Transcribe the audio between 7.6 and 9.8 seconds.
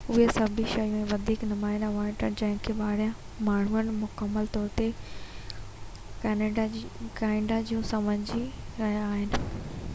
جون سمجهي رهيا آهن